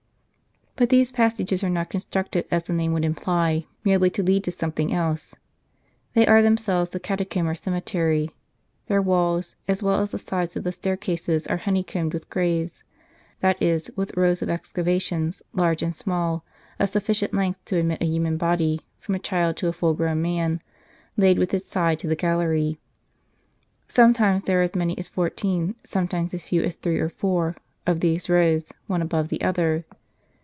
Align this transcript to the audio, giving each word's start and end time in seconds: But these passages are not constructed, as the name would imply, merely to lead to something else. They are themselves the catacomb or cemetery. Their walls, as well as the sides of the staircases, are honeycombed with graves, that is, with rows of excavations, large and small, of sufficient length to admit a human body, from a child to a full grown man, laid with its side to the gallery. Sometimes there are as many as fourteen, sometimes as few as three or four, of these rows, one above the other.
But 0.77 0.87
these 0.89 1.11
passages 1.11 1.63
are 1.63 1.69
not 1.69 1.91
constructed, 1.91 2.45
as 2.49 2.63
the 2.63 2.73
name 2.73 2.91
would 2.93 3.05
imply, 3.05 3.67
merely 3.83 4.09
to 4.11 4.23
lead 4.23 4.43
to 4.45 4.51
something 4.51 4.91
else. 4.91 5.35
They 6.15 6.25
are 6.25 6.41
themselves 6.41 6.89
the 6.89 6.99
catacomb 6.99 7.47
or 7.47 7.53
cemetery. 7.53 8.31
Their 8.87 9.01
walls, 9.01 9.55
as 9.67 9.83
well 9.83 9.99
as 10.01 10.09
the 10.11 10.17
sides 10.17 10.55
of 10.55 10.63
the 10.63 10.71
staircases, 10.71 11.45
are 11.45 11.57
honeycombed 11.57 12.13
with 12.13 12.31
graves, 12.31 12.83
that 13.41 13.61
is, 13.61 13.91
with 13.95 14.15
rows 14.17 14.41
of 14.41 14.49
excavations, 14.49 15.43
large 15.53 15.83
and 15.83 15.95
small, 15.95 16.43
of 16.79 16.89
sufficient 16.89 17.33
length 17.35 17.63
to 17.65 17.77
admit 17.77 18.01
a 18.01 18.05
human 18.07 18.37
body, 18.37 18.81
from 19.01 19.13
a 19.13 19.19
child 19.19 19.57
to 19.57 19.67
a 19.67 19.73
full 19.73 19.93
grown 19.93 20.21
man, 20.23 20.61
laid 21.15 21.37
with 21.37 21.53
its 21.53 21.67
side 21.67 21.99
to 21.99 22.07
the 22.07 22.15
gallery. 22.15 22.79
Sometimes 23.87 24.45
there 24.45 24.61
are 24.61 24.63
as 24.63 24.73
many 24.73 24.97
as 24.97 25.09
fourteen, 25.09 25.75
sometimes 25.83 26.33
as 26.33 26.45
few 26.45 26.63
as 26.63 26.73
three 26.75 26.97
or 26.97 27.09
four, 27.09 27.55
of 27.85 27.99
these 27.99 28.29
rows, 28.29 28.71
one 28.87 29.01
above 29.03 29.27
the 29.27 29.41
other. 29.43 29.85